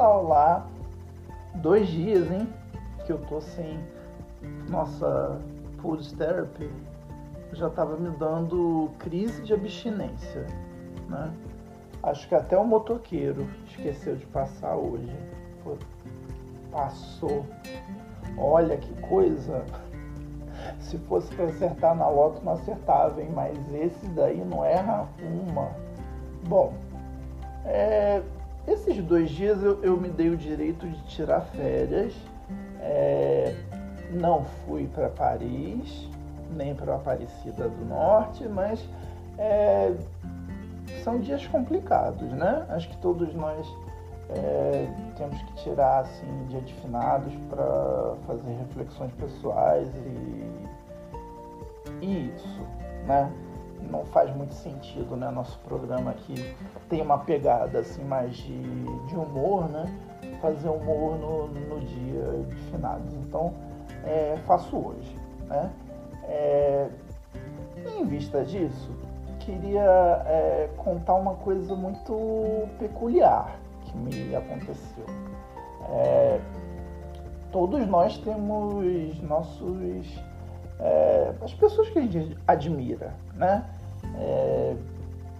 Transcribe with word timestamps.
olá, 0.00 0.18
olá. 0.18 0.66
Dois 1.56 1.86
dias, 1.88 2.30
hein? 2.30 2.48
Que 3.04 3.12
eu 3.12 3.18
tô 3.18 3.40
sem 3.40 3.78
nossa 4.70 5.38
Pulse 5.82 6.14
Therapy. 6.16 6.70
Já 7.52 7.68
tava 7.68 7.96
me 7.96 8.08
dando 8.16 8.90
crise 8.98 9.42
de 9.42 9.52
abstinência, 9.52 10.46
né? 11.08 11.30
Acho 12.02 12.26
que 12.28 12.34
até 12.34 12.56
o 12.56 12.64
motoqueiro 12.64 13.46
esqueceu 13.68 14.16
de 14.16 14.24
passar 14.26 14.74
hoje. 14.74 15.14
Pô, 15.62 15.76
passou. 16.70 17.44
Olha 18.38 18.78
que 18.78 18.92
coisa. 19.02 19.66
Se 20.80 20.96
fosse 20.98 21.34
para 21.34 21.46
acertar 21.46 21.94
na 21.94 22.08
loto, 22.08 22.42
não 22.42 22.52
acertava, 22.52 23.20
hein? 23.20 23.30
Mas 23.34 23.58
esse 23.74 24.06
daí 24.08 24.42
não 24.44 24.64
erra 24.64 25.06
uma. 25.20 25.70
Bom, 26.48 26.72
é, 27.66 28.22
esses 28.72 29.02
dois 29.02 29.30
dias 29.30 29.62
eu, 29.62 29.82
eu, 29.82 29.96
me 29.96 30.08
dei 30.08 30.30
o 30.30 30.36
direito 30.36 30.86
de 30.86 31.02
tirar 31.04 31.40
férias. 31.40 32.14
É, 32.80 33.54
não 34.12 34.44
fui 34.44 34.86
para 34.88 35.08
Paris, 35.08 36.08
nem 36.56 36.74
para 36.74 36.94
Aparecida 36.94 37.68
do 37.68 37.84
Norte, 37.84 38.48
mas 38.48 38.80
é, 39.38 39.94
são 41.04 41.18
dias 41.20 41.46
complicados, 41.46 42.30
né? 42.32 42.66
Acho 42.70 42.88
que 42.88 42.96
todos 42.98 43.34
nós 43.34 43.66
é, 44.30 44.88
temos 45.16 45.40
que 45.42 45.52
tirar 45.64 46.00
assim 46.00 46.26
dia 46.48 46.60
de 46.60 46.74
finados 46.74 47.32
para 47.48 48.14
fazer 48.26 48.52
reflexões 48.58 49.12
pessoais 49.14 49.88
e, 50.06 50.66
e 52.04 52.32
isso, 52.34 52.60
né? 53.06 53.30
Não 53.90 54.04
faz 54.06 54.34
muito 54.34 54.54
sentido, 54.54 55.16
né? 55.16 55.30
Nosso 55.30 55.58
programa 55.60 56.12
aqui 56.12 56.54
tem 56.88 57.02
uma 57.02 57.18
pegada 57.18 57.80
assim 57.80 58.04
mais 58.04 58.36
de, 58.36 58.62
de 59.06 59.16
humor, 59.16 59.68
né? 59.68 59.84
Fazer 60.40 60.68
humor 60.68 61.18
no, 61.18 61.48
no 61.48 61.80
dia 61.80 62.44
de 62.48 62.54
finados. 62.70 63.12
Então, 63.14 63.52
é, 64.04 64.38
faço 64.46 64.76
hoje, 64.76 65.16
né? 65.46 65.70
É, 66.24 66.88
em 67.98 68.04
vista 68.04 68.44
disso, 68.44 68.90
queria 69.40 70.22
é, 70.26 70.68
contar 70.76 71.14
uma 71.14 71.34
coisa 71.34 71.74
muito 71.74 72.68
peculiar 72.78 73.56
que 73.84 73.96
me 73.96 74.34
aconteceu. 74.34 75.04
É, 75.90 76.40
todos 77.50 77.86
nós 77.86 78.16
temos 78.18 79.20
nossos. 79.22 80.06
É, 80.78 81.34
as 81.42 81.52
pessoas 81.52 81.90
que 81.90 81.98
a 81.98 82.02
gente 82.02 82.36
admira, 82.46 83.12
né? 83.34 83.64
É, 84.20 84.76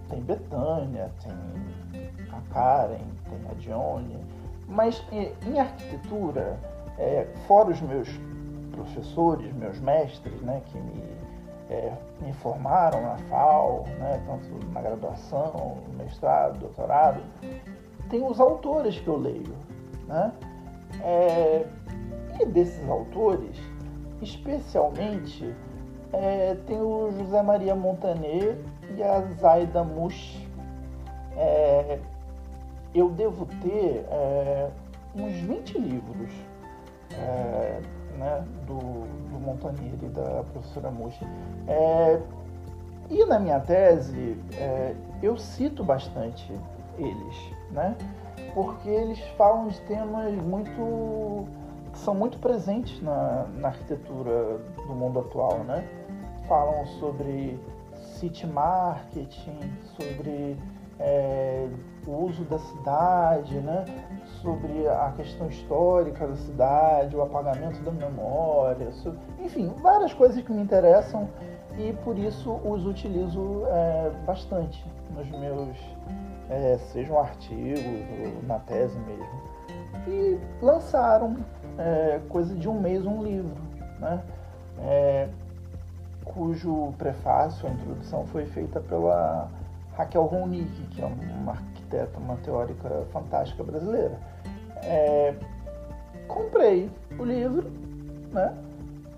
tem 0.09 0.21
Betânia, 0.21 1.09
tem 1.23 2.11
a 2.31 2.53
Karen, 2.53 2.97
tem 3.29 3.39
a 3.49 3.53
Dione, 3.53 4.17
mas 4.67 5.03
em 5.11 5.59
arquitetura, 5.59 6.57
é, 6.97 7.27
fora 7.47 7.69
os 7.69 7.81
meus 7.81 8.09
professores, 8.71 9.53
meus 9.53 9.79
mestres, 9.79 10.41
né, 10.41 10.61
que 10.65 10.77
me 10.77 11.11
é, 11.71 11.93
me 12.21 12.33
formaram 12.33 13.01
na 13.01 13.17
FAO, 13.29 13.85
né, 13.97 14.21
tanto 14.27 14.73
na 14.73 14.81
graduação, 14.81 15.77
mestrado, 15.97 16.59
doutorado, 16.59 17.21
tem 18.09 18.21
os 18.25 18.39
autores 18.41 18.99
que 18.99 19.07
eu 19.07 19.17
leio. 19.17 19.55
Né? 20.05 20.31
É, 21.01 21.65
e 22.41 22.45
desses 22.45 22.87
autores, 22.89 23.55
especialmente, 24.21 25.55
é, 26.11 26.57
tem 26.67 26.81
o 26.81 27.09
José 27.17 27.41
Maria 27.41 27.73
Montaner 27.73 28.57
e 28.97 29.03
a 29.03 29.21
Zaida 29.39 29.83
Mush. 29.83 30.47
É, 31.35 31.99
eu 32.93 33.09
devo 33.09 33.45
ter 33.61 34.05
é, 34.09 34.69
uns 35.15 35.33
20 35.33 35.77
livros 35.77 36.29
é, 37.13 37.79
né, 38.17 38.43
do, 38.67 38.77
do 38.77 39.39
Montanier 39.39 39.93
e 40.03 40.07
da 40.07 40.43
professora 40.51 40.91
Mushi. 40.91 41.25
É, 41.67 42.19
e 43.09 43.25
na 43.25 43.39
minha 43.39 43.59
tese, 43.59 44.37
é, 44.57 44.93
eu 45.21 45.37
cito 45.37 45.83
bastante 45.83 46.51
eles, 46.97 47.35
né? 47.71 47.95
porque 48.53 48.89
eles 48.89 49.19
falam 49.37 49.67
de 49.67 49.79
temas 49.81 50.33
muito 50.43 51.47
que 51.91 51.99
são 51.99 52.15
muito 52.15 52.39
presentes 52.39 53.01
na, 53.01 53.45
na 53.57 53.67
arquitetura 53.69 54.59
do 54.87 54.93
mundo 54.93 55.19
atual, 55.19 55.59
né? 55.59 55.85
Falam 56.47 56.85
sobre 56.99 57.59
city 58.21 58.45
marketing, 58.45 59.59
sobre 59.97 60.55
é, 60.99 61.67
o 62.05 62.25
uso 62.25 62.43
da 62.43 62.59
cidade, 62.59 63.55
né? 63.55 63.83
sobre 64.41 64.87
a 64.87 65.11
questão 65.17 65.47
histórica 65.47 66.27
da 66.27 66.35
cidade, 66.35 67.15
o 67.15 67.21
apagamento 67.21 67.79
da 67.81 67.91
memória, 67.91 68.89
enfim, 69.39 69.73
várias 69.81 70.13
coisas 70.13 70.41
que 70.43 70.51
me 70.51 70.61
interessam 70.61 71.27
e 71.77 71.93
por 72.03 72.17
isso 72.17 72.59
os 72.63 72.85
utilizo 72.85 73.63
é, 73.67 74.11
bastante 74.25 74.83
nos 75.15 75.29
meus, 75.39 75.77
é, 76.49 76.77
sejam 76.91 77.19
artigos 77.19 77.83
ou 77.83 78.47
na 78.47 78.59
tese 78.59 78.97
mesmo. 78.99 79.41
E 80.07 80.39
lançaram 80.61 81.37
é, 81.77 82.19
coisa 82.29 82.55
de 82.55 82.67
um 82.67 82.79
mês 82.79 83.05
um 83.05 83.23
livro, 83.23 83.55
né? 83.99 84.21
Cujo 86.25 86.93
prefácio, 86.97 87.67
a 87.67 87.71
introdução 87.71 88.25
foi 88.27 88.45
feita 88.45 88.79
pela 88.79 89.49
Raquel 89.95 90.23
Ronick, 90.23 90.83
que 90.87 91.01
é 91.01 91.05
uma 91.05 91.53
arquiteta, 91.53 92.17
uma 92.19 92.35
teórica 92.37 93.05
fantástica 93.11 93.63
brasileira. 93.63 94.17
É, 94.83 95.33
comprei 96.27 96.89
o 97.19 97.23
livro, 97.23 97.69
né? 98.31 98.55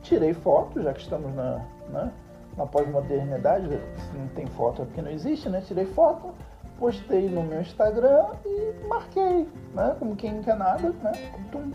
tirei 0.04 0.34
foto, 0.34 0.82
já 0.82 0.94
que 0.94 1.02
estamos 1.02 1.34
na, 1.34 1.62
né? 1.90 2.12
na 2.58 2.66
pós-modernidade, 2.66 3.68
se 3.70 4.18
não 4.18 4.28
tem 4.28 4.46
foto 4.46 4.82
é 4.82 4.86
porque 4.86 5.02
não 5.02 5.10
existe, 5.10 5.50
né? 5.50 5.62
Tirei 5.62 5.86
foto, 5.86 6.32
postei 6.78 7.28
no 7.28 7.42
meu 7.44 7.62
Instagram 7.62 8.28
e 8.46 8.88
marquei, 8.88 9.48
né? 9.74 9.96
Como 9.98 10.16
quem 10.16 10.34
não 10.34 10.44
quer 10.44 10.56
nada, 10.56 10.90
né? 11.02 11.12
Tum, 11.52 11.72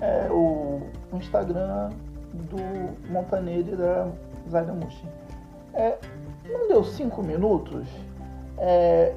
é, 0.00 0.28
o, 0.30 0.80
o 1.12 1.16
Instagram 1.16 1.90
do 2.32 3.10
Montaneiro 3.10 3.72
e 3.72 3.76
da 3.76 4.08
Zaida 4.50 4.72
Mushi. 4.72 5.06
É, 5.74 5.96
não 6.48 6.68
deu 6.68 6.84
cinco 6.84 7.22
minutos, 7.22 7.86
é, 8.58 9.14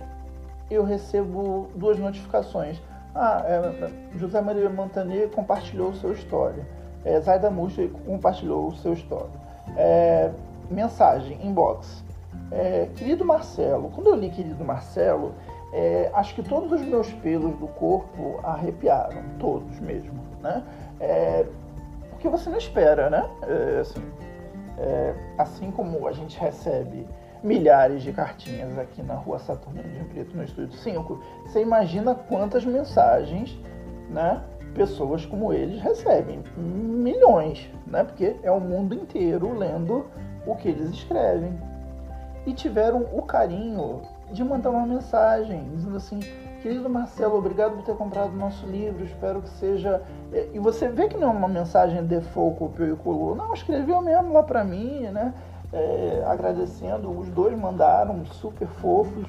eu 0.70 0.84
recebo 0.84 1.68
duas 1.76 2.00
notificações. 2.00 2.82
Ah, 3.16 3.44
é, 3.46 4.18
José 4.18 4.42
Maria 4.42 4.70
Montaner 4.70 5.30
compartilhou 5.30 5.90
o 5.90 5.96
seu 5.96 6.14
história. 6.14 6.66
É, 7.06 7.20
Zaida 7.20 7.50
Muxa 7.50 7.88
compartilhou 8.06 8.68
o 8.68 8.76
seu 8.78 8.94
história. 8.94 9.30
É, 9.76 10.32
mensagem, 10.70 11.38
inbox. 11.46 12.04
É, 12.52 12.88
querido 12.96 13.26
Marcelo, 13.26 13.90
quando 13.90 14.08
eu 14.08 14.16
li 14.16 14.30
Querido 14.30 14.64
Marcelo, 14.64 15.34
é, 15.74 16.10
acho 16.14 16.36
que 16.36 16.44
todos 16.44 16.72
os 16.72 16.82
meus 16.82 17.12
pelos 17.14 17.56
do 17.58 17.68
corpo 17.68 18.40
arrepiaram, 18.44 19.24
todos 19.40 19.80
mesmo, 19.80 20.14
né? 20.42 20.64
É, 21.00 21.46
porque 22.12 22.30
você 22.30 22.50
não 22.50 22.58
espera, 22.58 23.10
né? 23.10 23.28
É, 23.44 23.80
assim, 23.80 24.02
é, 24.78 25.14
assim 25.38 25.72
como 25.72 26.08
a 26.08 26.12
gente 26.12 26.40
recebe 26.40 27.08
milhares 27.44 28.04
de 28.04 28.14
cartinhas 28.14 28.78
aqui 28.80 29.04
na 29.04 29.16
rua 29.16 29.38
Saturnino 29.38 29.90
de 29.90 30.00
Brito, 30.06 30.36
no 30.36 30.44
Estúdio 30.44 30.78
5, 30.78 31.24
você 31.46 31.62
imagina 31.62 32.16
quantas 32.16 32.64
mensagens, 32.66 33.58
né? 34.10 34.42
Pessoas 34.74 35.26
como 35.26 35.54
eles 35.54 35.82
recebem. 35.82 36.42
Milhões, 36.58 37.70
né? 37.86 38.04
Porque 38.04 38.36
é 38.42 38.52
o 38.52 38.60
mundo 38.60 38.96
inteiro 38.96 39.56
lendo 39.56 40.06
o 40.48 40.56
que 40.56 40.70
eles 40.70 40.90
escrevem. 40.90 41.54
E 42.46 42.54
tiveram 42.54 43.06
o 43.14 43.22
carinho 43.22 44.02
de 44.32 44.44
mandar 44.44 44.72
uma 44.72 44.86
mensagem 44.86 45.70
dizendo 45.76 45.98
assim: 45.98 46.20
Querido 46.64 46.90
Marcelo, 46.90 47.38
obrigado 47.38 47.76
por 47.76 47.84
ter 47.84 47.96
comprado 47.96 48.32
o 48.32 48.38
nosso 48.38 48.66
livro, 48.66 49.04
espero 49.04 49.42
que 49.42 49.50
seja. 49.50 50.02
É, 50.32 50.50
e 50.54 50.60
você 50.60 50.88
vê 50.88 51.08
que 51.08 51.18
não 51.18 51.28
é 51.28 51.32
uma 51.32 51.48
mensagem 51.48 52.04
default, 52.04 52.58
copiou 52.58 52.88
e 52.90 52.96
colou. 52.96 53.36
Não, 53.36 53.54
escreveu 53.54 54.02
mesmo 54.02 54.34
lá 54.34 54.42
para 54.42 54.64
mim, 54.64 55.02
né? 55.12 55.34
é, 55.74 56.24
agradecendo, 56.28 57.10
os 57.10 57.28
dois 57.30 57.58
mandaram 57.58 58.24
super 58.26 58.68
fofos. 58.68 59.26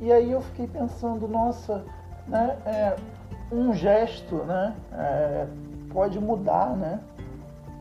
E 0.00 0.12
aí 0.12 0.30
eu 0.30 0.40
fiquei 0.40 0.68
pensando, 0.68 1.26
nossa, 1.26 1.84
né, 2.26 2.56
é, 2.64 2.96
um 3.50 3.74
gesto 3.74 4.36
né, 4.44 4.74
é, 4.92 5.46
pode 5.92 6.20
mudar, 6.20 6.76
né? 6.76 7.00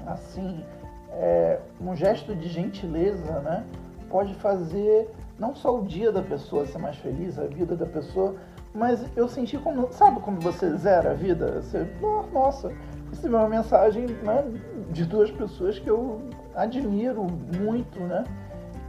Assim, 0.07 0.63
é, 1.11 1.59
um 1.79 1.95
gesto 1.95 2.33
de 2.35 2.47
gentileza 2.47 3.39
né, 3.41 3.63
pode 4.09 4.33
fazer 4.35 5.13
não 5.39 5.55
só 5.55 5.79
o 5.79 5.85
dia 5.85 6.11
da 6.11 6.21
pessoa 6.21 6.65
ser 6.65 6.77
mais 6.77 6.97
feliz, 6.97 7.37
a 7.37 7.45
vida 7.45 7.75
da 7.75 7.85
pessoa, 7.85 8.35
mas 8.73 9.03
eu 9.15 9.27
senti 9.27 9.57
como, 9.57 9.91
sabe 9.91 10.19
quando 10.19 10.41
você 10.41 10.75
zera 10.77 11.11
a 11.11 11.13
vida? 11.13 11.61
Você, 11.61 11.87
nossa, 12.33 12.71
recebi 13.09 13.33
uma 13.33 13.49
mensagem 13.49 14.07
né, 14.07 14.43
de 14.91 15.05
duas 15.05 15.31
pessoas 15.31 15.79
que 15.79 15.89
eu 15.89 16.21
admiro 16.55 17.25
muito, 17.59 17.99
né? 17.99 18.23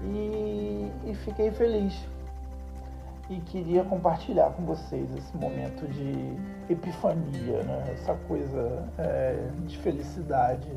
E, 0.05 0.91
e 1.07 1.15
fiquei 1.15 1.51
feliz. 1.51 1.95
e 3.31 3.41
queria 3.41 3.85
compartilhar 3.85 4.51
com 4.51 4.65
vocês 4.65 5.15
esse 5.15 5.37
momento 5.37 5.87
de 5.89 6.35
epifania, 6.73 7.63
né? 7.63 7.85
essa 7.93 8.15
coisa 8.27 8.89
é, 8.97 9.49
de 9.67 9.77
felicidade, 9.79 10.69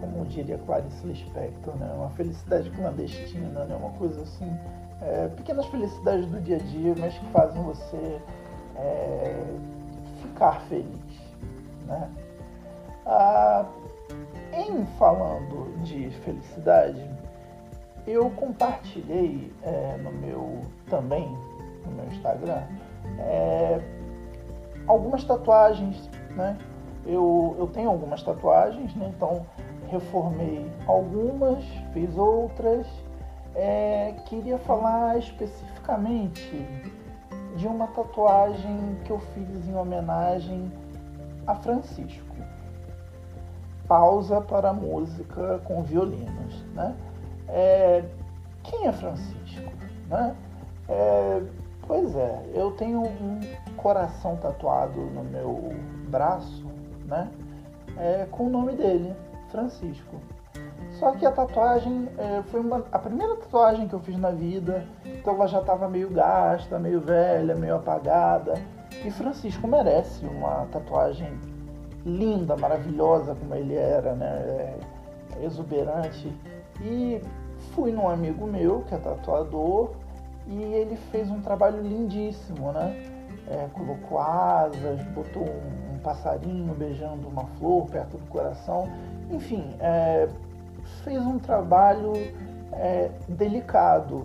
como 0.00 0.24
diria 0.26 0.58
Clarice 0.58 1.06
Lispector, 1.06 1.74
né? 1.76 1.92
uma 1.96 2.10
felicidade 2.10 2.70
clandestina, 2.70 3.64
né? 3.64 3.76
uma 3.76 3.90
coisa 3.90 4.20
assim, 4.22 4.50
é, 5.02 5.28
pequenas 5.28 5.66
felicidades 5.66 6.26
do 6.26 6.40
dia 6.40 6.56
a 6.56 6.60
dia, 6.60 6.94
mas 6.98 7.16
que 7.16 7.26
fazem 7.26 7.62
você 7.62 8.20
é, 8.76 9.44
ficar 10.22 10.60
feliz. 10.62 11.34
Né? 11.86 12.10
Ah, 13.06 13.66
em 14.52 14.86
falando 14.98 15.82
de 15.82 16.10
felicidade, 16.24 17.10
eu 18.06 18.30
compartilhei 18.30 19.52
é, 19.62 19.96
no 20.02 20.12
meu 20.12 20.60
também 20.88 21.28
no 21.84 21.92
meu 21.92 22.06
Instagram 22.06 22.62
é, 23.18 23.80
algumas 24.86 25.24
tatuagens, 25.24 26.08
né? 26.30 26.56
Eu, 27.06 27.54
eu 27.58 27.66
tenho 27.66 27.90
algumas 27.90 28.22
tatuagens, 28.22 28.94
né? 28.94 29.12
Então 29.14 29.44
reformei 29.88 30.70
algumas, 30.86 31.64
fiz 31.92 32.16
outras. 32.16 32.86
É, 33.54 34.14
queria 34.26 34.58
falar 34.58 35.18
especificamente 35.18 36.66
de 37.56 37.66
uma 37.66 37.86
tatuagem 37.88 38.98
que 39.04 39.10
eu 39.10 39.18
fiz 39.18 39.68
em 39.68 39.76
homenagem 39.76 40.70
a 41.46 41.54
Francisco. 41.54 42.34
Pausa 43.86 44.40
para 44.40 44.72
música 44.72 45.60
com 45.64 45.82
violinos, 45.82 46.64
né? 46.74 46.96
É, 47.48 48.04
quem 48.62 48.86
é 48.86 48.92
Francisco? 48.92 49.70
Né? 50.08 50.34
É, 50.88 51.42
pois 51.86 52.14
é, 52.16 52.42
eu 52.54 52.72
tenho 52.72 53.02
um 53.02 53.40
coração 53.76 54.36
tatuado 54.36 55.00
no 55.00 55.22
meu 55.22 55.74
braço, 56.08 56.66
né? 57.06 57.30
É, 57.96 58.26
com 58.30 58.46
o 58.46 58.50
nome 58.50 58.72
dele, 58.72 59.14
Francisco. 59.54 60.20
Só 60.98 61.12
que 61.12 61.24
a 61.24 61.30
tatuagem 61.30 62.08
é, 62.18 62.42
foi 62.50 62.60
uma, 62.60 62.84
a 62.90 62.98
primeira 62.98 63.36
tatuagem 63.36 63.86
que 63.86 63.94
eu 63.94 64.00
fiz 64.00 64.18
na 64.18 64.30
vida, 64.30 64.84
então 65.04 65.34
ela 65.34 65.46
já 65.46 65.60
estava 65.60 65.88
meio 65.88 66.10
gasta, 66.10 66.78
meio 66.78 67.00
velha, 67.00 67.54
meio 67.54 67.76
apagada. 67.76 68.54
E 69.04 69.10
Francisco 69.12 69.66
merece 69.68 70.26
uma 70.26 70.66
tatuagem 70.72 71.32
linda, 72.04 72.56
maravilhosa 72.56 73.34
como 73.34 73.54
ele 73.54 73.74
era, 73.74 74.14
né? 74.14 74.26
É, 74.26 75.44
exuberante. 75.44 76.32
E 76.80 77.20
fui 77.74 77.92
num 77.92 78.08
amigo 78.08 78.46
meu, 78.46 78.82
que 78.82 78.94
é 78.94 78.98
tatuador, 78.98 79.92
e 80.46 80.62
ele 80.62 80.96
fez 81.10 81.30
um 81.30 81.40
trabalho 81.40 81.80
lindíssimo, 81.80 82.72
né? 82.72 83.02
É, 83.48 83.68
colocou 83.72 84.18
asas, 84.18 85.02
botou 85.08 85.42
um, 85.42 85.94
um, 85.94 85.98
passarinho 85.98 86.72
beijando 86.74 87.28
uma 87.28 87.44
flor 87.58 87.86
perto 87.86 88.16
do 88.16 88.26
coração. 88.28 88.88
Enfim, 89.30 89.74
é, 89.80 90.28
fez 91.02 91.20
um 91.24 91.38
trabalho 91.38 92.12
é, 92.72 93.10
delicado, 93.28 94.24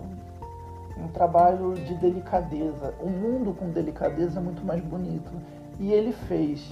um 0.96 1.08
trabalho 1.08 1.74
de 1.74 1.94
delicadeza. 1.94 2.94
O 3.00 3.08
mundo 3.08 3.52
com 3.54 3.70
delicadeza 3.70 4.38
é 4.38 4.42
muito 4.42 4.64
mais 4.64 4.82
bonito. 4.82 5.30
E 5.78 5.92
ele 5.92 6.12
fez, 6.12 6.70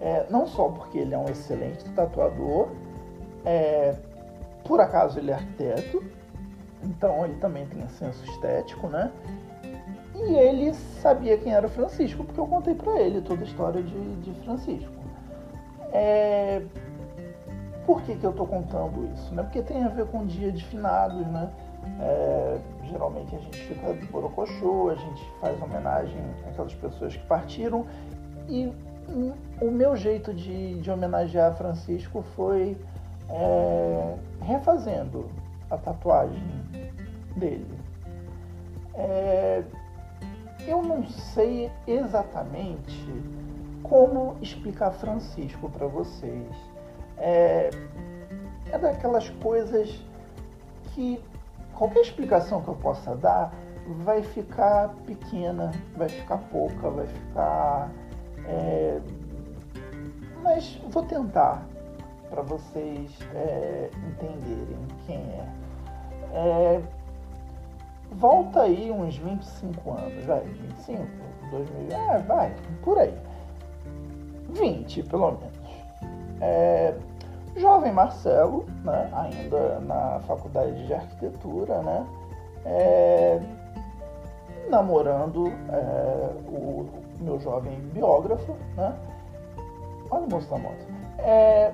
é, 0.00 0.26
não 0.28 0.46
só 0.46 0.68
porque 0.68 0.98
ele 0.98 1.14
é 1.14 1.18
um 1.18 1.26
excelente 1.26 1.84
tatuador, 1.90 2.68
é, 3.44 3.94
por 4.64 4.80
acaso 4.80 5.18
ele 5.18 5.30
é 5.30 5.34
arquiteto, 5.34 6.02
então 6.82 7.24
ele 7.24 7.36
também 7.36 7.66
tem 7.66 7.86
senso 7.88 8.24
estético, 8.24 8.88
né? 8.88 9.10
E 10.14 10.34
ele 10.34 10.74
sabia 10.74 11.38
quem 11.38 11.54
era 11.54 11.66
o 11.66 11.70
Francisco, 11.70 12.24
porque 12.24 12.40
eu 12.40 12.46
contei 12.46 12.74
para 12.74 13.00
ele 13.00 13.20
toda 13.20 13.42
a 13.42 13.44
história 13.44 13.82
de, 13.82 14.16
de 14.16 14.32
Francisco. 14.44 14.92
É... 15.92 16.62
Por 17.88 18.02
que, 18.02 18.16
que 18.16 18.26
eu 18.26 18.32
estou 18.32 18.46
contando 18.46 19.10
isso? 19.14 19.34
Né? 19.34 19.42
Porque 19.42 19.62
tem 19.62 19.82
a 19.82 19.88
ver 19.88 20.04
com 20.08 20.18
o 20.18 20.26
dia 20.26 20.52
de 20.52 20.62
finados, 20.62 21.26
né? 21.26 21.50
É... 21.98 22.58
Geralmente 22.84 23.34
a 23.34 23.38
gente 23.38 23.58
fica 23.62 23.94
de 23.94 24.04
borocochô, 24.08 24.90
a 24.90 24.94
gente 24.94 25.24
faz 25.40 25.58
homenagem 25.62 26.22
àquelas 26.46 26.74
pessoas 26.74 27.16
que 27.16 27.26
partiram. 27.26 27.86
E 28.46 28.70
o 29.62 29.70
meu 29.70 29.96
jeito 29.96 30.34
de, 30.34 30.78
de 30.82 30.90
homenagear 30.90 31.56
Francisco 31.56 32.22
foi 32.36 32.76
é, 33.30 34.16
refazendo 34.42 35.24
a 35.70 35.78
tatuagem 35.78 36.44
dele. 37.36 37.78
É, 38.94 39.62
eu 40.66 40.82
não 40.82 41.06
sei 41.06 41.70
exatamente 41.86 43.08
como 43.82 44.36
explicar 44.42 44.90
Francisco 44.90 45.70
para 45.70 45.86
vocês. 45.86 46.67
É, 47.20 47.70
é 48.70 48.78
daquelas 48.78 49.28
coisas 49.30 50.02
que 50.94 51.22
qualquer 51.74 52.00
explicação 52.00 52.62
que 52.62 52.68
eu 52.68 52.74
possa 52.74 53.14
dar 53.16 53.52
vai 54.04 54.22
ficar 54.22 54.94
pequena, 55.06 55.72
vai 55.96 56.08
ficar 56.08 56.38
pouca, 56.50 56.90
vai 56.90 57.06
ficar. 57.06 57.90
É, 58.46 59.00
mas 60.42 60.80
vou 60.90 61.04
tentar 61.04 61.66
para 62.30 62.42
vocês 62.42 63.10
é, 63.34 63.90
entenderem 64.08 64.78
quem 65.06 65.16
é. 65.16 65.48
é. 66.32 66.82
Volta 68.12 68.62
aí 68.62 68.90
uns 68.90 69.18
25 69.18 69.90
anos, 69.90 70.24
vai, 70.24 70.40
25, 70.40 71.06
2000, 71.50 71.96
é, 71.96 72.18
vai, 72.20 72.54
por 72.82 72.98
aí. 72.98 73.14
20, 74.50 75.02
pelo 75.04 75.32
menos. 75.32 75.58
É, 76.40 76.94
jovem 77.56 77.92
Marcelo, 77.92 78.66
né, 78.84 79.10
ainda 79.12 79.80
na 79.80 80.20
faculdade 80.20 80.86
de 80.86 80.94
arquitetura, 80.94 81.82
né, 81.82 82.06
é, 82.64 83.40
namorando 84.68 85.48
é, 85.70 86.30
o 86.48 86.86
meu 87.20 87.38
jovem 87.40 87.78
biógrafo, 87.92 88.56
né, 88.76 88.94
olha 90.10 90.24
o 90.24 90.30
moço 90.30 90.48
da 90.50 90.58
moto, 90.58 90.86
é, 91.18 91.72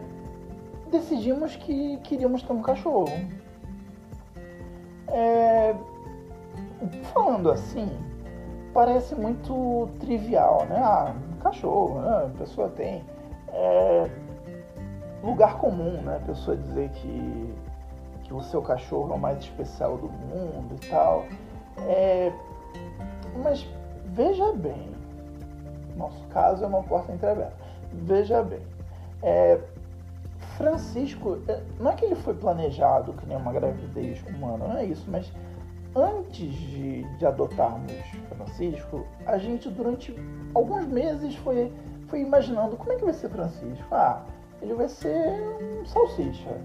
decidimos 0.91 1.57
que 1.57 1.97
queríamos 1.99 2.43
ter 2.43 2.53
um 2.53 2.63
cachorro. 2.63 3.09
É, 5.09 5.75
falando 7.13 7.51
assim, 7.51 7.89
parece 8.73 9.15
muito 9.15 9.89
trivial, 10.01 10.67
né? 10.67 10.81
Ah, 10.83 11.15
um 11.33 11.39
cachorro, 11.39 12.01
né? 12.01 12.27
a 12.27 12.39
pessoa 12.39 12.69
tem. 12.71 13.05
É, 13.53 14.11
lugar 15.25 15.57
comum, 15.59 16.03
né? 16.03 16.17
A 16.17 16.27
pessoa 16.27 16.57
dizer 16.57 16.91
que, 16.91 17.55
que 18.25 18.35
o 18.35 18.43
seu 18.43 18.61
cachorro 18.63 19.13
é 19.13 19.17
o 19.17 19.19
mais 19.19 19.39
especial 19.39 19.97
do 19.97 20.09
mundo 20.09 20.77
e 20.83 20.89
tal. 20.89 21.25
É, 21.89 22.33
mas 23.43 23.67
veja 24.07 24.53
bem, 24.53 24.91
nosso 25.97 26.23
caso 26.29 26.65
é 26.65 26.67
uma 26.67 26.83
porta 26.83 27.13
entreaberta. 27.13 27.57
Veja 27.93 28.43
bem, 28.43 28.63
é, 29.23 29.61
Francisco, 30.57 31.39
é, 31.49 31.61
não 31.81 31.91
é 31.91 31.95
que 31.95 32.05
ele 32.05 32.15
foi 32.17 32.35
planejado 32.35 33.13
que 33.15 33.27
nem 33.27 33.37
uma 33.37 33.53
gravidez 33.53 34.23
humana, 34.27 34.69
não 34.69 34.77
é 34.77 34.85
isso, 34.85 35.05
mas 35.09 35.33
antes 35.97 36.53
de, 36.53 37.05
de 37.19 37.27
adotarmos 37.27 37.93
Francisco, 38.29 39.07
a 39.27 39.39
gente 39.39 39.69
durante 39.71 40.15
alguns 40.55 40.87
meses 40.87 41.35
foi, 41.37 41.73
foi 42.09 42.21
imaginando 42.21 42.77
como 42.77 42.93
é 42.93 42.97
que 42.97 43.05
vai 43.05 43.15
ser 43.15 43.29
Francisco. 43.29 43.85
Ah, 43.91 44.23
ele 44.65 44.75
vai 44.75 44.89
ser 44.89 45.43
um 45.61 45.85
salsicha. 45.85 46.59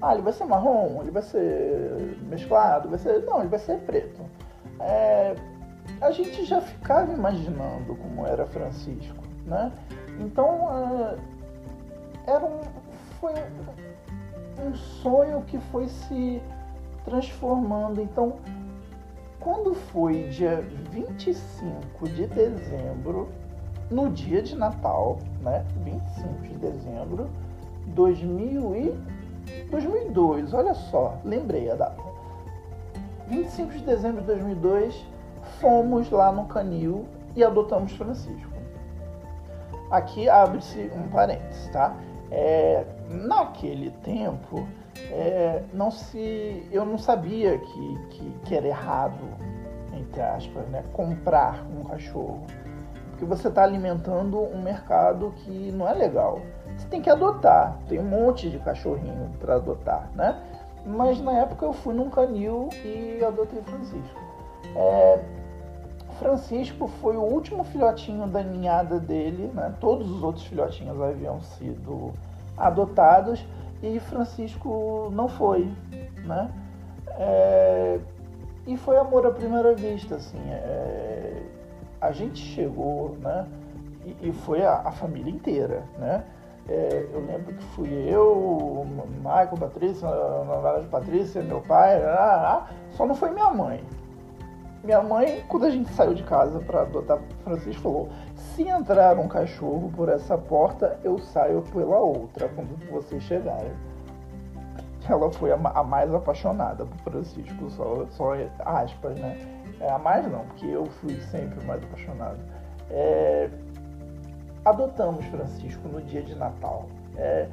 Ah, 0.00 0.14
ele 0.14 0.22
vai 0.22 0.32
ser 0.32 0.44
marrom, 0.44 1.02
ele 1.02 1.10
vai 1.10 1.22
ser 1.22 2.16
mesclado, 2.22 2.88
vai 2.88 2.98
ser. 2.98 3.24
Não, 3.24 3.40
ele 3.40 3.48
vai 3.48 3.58
ser 3.58 3.78
preto. 3.80 4.22
É, 4.78 5.34
a 6.00 6.10
gente 6.12 6.44
já 6.44 6.60
ficava 6.60 7.12
imaginando 7.12 7.96
como 7.96 8.24
era 8.24 8.46
Francisco, 8.46 9.22
né? 9.44 9.72
Então 10.20 10.46
uh, 10.46 11.18
era 12.26 12.44
um, 12.44 12.60
foi 13.20 13.34
um 14.64 14.74
sonho 14.74 15.42
que 15.42 15.58
foi 15.58 15.88
se 15.88 16.40
transformando. 17.04 18.00
Então, 18.00 18.36
quando 19.40 19.74
foi 19.74 20.28
dia 20.28 20.64
25 20.92 22.08
de 22.10 22.26
dezembro, 22.26 23.28
no 23.90 24.08
dia 24.08 24.40
de 24.40 24.56
Natal, 24.56 25.18
né? 25.40 25.64
25 25.84 26.42
de 26.42 26.54
dezembro, 26.54 27.30
2000 27.86 28.76
e 28.76 29.10
2002, 29.70 30.54
olha 30.54 30.74
só, 30.74 31.18
lembrei 31.24 31.70
a 31.70 31.74
data. 31.74 32.02
25 33.28 33.72
de 33.72 33.84
dezembro 33.84 34.20
de 34.20 34.26
2002, 34.26 35.06
fomos 35.60 36.10
lá 36.10 36.32
no 36.32 36.46
Canil 36.46 37.06
e 37.34 37.42
adotamos 37.44 37.92
Francisco. 37.92 38.50
Aqui 39.90 40.28
abre-se 40.28 40.90
um 40.94 41.08
parênteses, 41.08 41.68
tá? 41.70 41.96
É, 42.30 42.84
naquele 43.08 43.90
tempo, 44.02 44.66
é, 45.10 45.62
não 45.72 45.90
se, 45.90 46.66
eu 46.70 46.84
não 46.84 46.98
sabia 46.98 47.58
que, 47.58 47.98
que, 48.10 48.30
que, 48.44 48.54
era 48.54 48.68
errado 48.68 49.18
entre 50.10 50.22
aspas, 50.22 50.66
né, 50.68 50.84
comprar 50.92 51.64
um 51.70 51.84
cachorro. 51.84 52.42
Porque 53.20 53.36
você 53.36 53.48
está 53.48 53.62
alimentando 53.62 54.40
um 54.40 54.62
mercado 54.62 55.34
que 55.36 55.70
não 55.72 55.86
é 55.86 55.92
legal. 55.92 56.40
Você 56.74 56.88
tem 56.88 57.02
que 57.02 57.10
adotar. 57.10 57.76
Tem 57.86 57.98
um 57.98 58.04
monte 58.04 58.48
de 58.48 58.58
cachorrinho 58.58 59.30
para 59.38 59.56
adotar, 59.56 60.08
né? 60.14 60.42
Mas 60.86 61.20
na 61.20 61.32
época 61.32 61.66
eu 61.66 61.74
fui 61.74 61.92
num 61.92 62.08
canil 62.08 62.70
e 62.82 63.22
adotei 63.22 63.60
Francisco. 63.60 64.18
É, 64.74 65.22
Francisco 66.18 66.88
foi 67.02 67.14
o 67.18 67.20
último 67.20 67.62
filhotinho 67.62 68.26
da 68.26 68.42
ninhada 68.42 68.98
dele, 68.98 69.50
né? 69.52 69.74
Todos 69.80 70.10
os 70.10 70.22
outros 70.22 70.46
filhotinhos 70.46 70.98
haviam 70.98 71.42
sido 71.42 72.14
adotados 72.56 73.44
e 73.82 74.00
Francisco 74.00 75.10
não 75.12 75.28
foi, 75.28 75.70
né? 76.24 76.50
É, 77.18 78.00
e 78.66 78.78
foi 78.78 78.96
amor 78.96 79.26
à 79.26 79.30
primeira 79.30 79.74
vista, 79.74 80.14
assim. 80.14 80.40
É, 80.48 81.59
a 82.00 82.12
gente 82.12 82.40
chegou, 82.40 83.16
né? 83.20 83.46
E, 84.04 84.28
e 84.28 84.32
foi 84.32 84.64
a, 84.64 84.82
a, 84.84 84.92
família 84.92 85.30
inteira, 85.30 85.84
né? 85.98 86.24
É, 86.68 87.06
eu 87.12 87.20
lembro 87.26 87.54
que 87.54 87.64
fui 87.74 87.88
eu, 88.08 88.86
Michael, 89.18 89.56
Patrícia, 89.58 90.08
Ana 90.08 90.88
Patrícia, 90.90 91.42
meu 91.42 91.60
pai, 91.60 92.00
só 92.92 93.06
não 93.06 93.14
foi 93.14 93.30
minha 93.30 93.50
mãe. 93.50 93.84
Minha 94.82 95.02
mãe, 95.02 95.44
quando 95.48 95.66
a 95.66 95.70
gente 95.70 95.92
saiu 95.92 96.14
de 96.14 96.22
casa 96.22 96.58
para 96.60 96.82
adotar 96.82 97.18
Francisco, 97.44 97.82
falou: 97.82 98.08
se 98.34 98.66
entrar 98.66 99.18
um 99.18 99.28
cachorro 99.28 99.92
por 99.94 100.08
essa 100.08 100.38
porta, 100.38 100.98
eu 101.04 101.18
saio 101.18 101.62
pela 101.72 101.98
outra 101.98 102.48
quando 102.48 102.78
vocês 102.90 103.22
chegarem. 103.24 103.72
Ela 105.08 105.30
foi 105.32 105.52
a, 105.52 105.56
a 105.56 105.82
mais 105.82 106.14
apaixonada 106.14 106.86
por 106.86 107.12
Francisco, 107.12 107.68
só, 107.70 108.06
só 108.10 108.32
aspas, 108.64 109.18
né? 109.18 109.59
É, 109.80 109.90
a 109.90 109.98
mais 109.98 110.30
não, 110.30 110.44
porque 110.44 110.66
eu 110.66 110.86
fui 110.86 111.18
sempre 111.30 111.58
o 111.58 111.66
mais 111.66 111.82
apaixonado. 111.82 112.38
É, 112.90 113.48
adotamos 114.64 115.24
Francisco 115.26 115.88
no 115.88 116.02
dia 116.02 116.22
de 116.22 116.34
Natal. 116.34 116.86
É, 117.16 117.48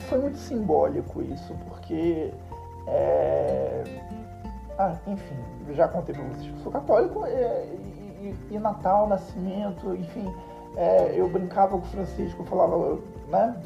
foi 0.00 0.18
muito 0.18 0.38
simbólico 0.38 1.22
isso, 1.22 1.54
porque. 1.68 2.32
É, 2.86 3.84
ah, 4.78 4.96
enfim, 5.06 5.36
já 5.74 5.86
contei 5.86 6.14
para 6.14 6.24
vocês 6.24 6.50
que 6.50 6.62
sou 6.62 6.72
católico 6.72 7.26
é, 7.26 7.66
e, 7.66 8.34
e, 8.50 8.54
e, 8.54 8.58
Natal, 8.58 9.06
Nascimento, 9.06 9.94
enfim, 9.94 10.34
é, 10.76 11.12
eu 11.14 11.28
brincava 11.28 11.72
com 11.72 11.84
o 11.84 11.90
Francisco, 11.90 12.42
falava, 12.44 12.98
né? 13.28 13.56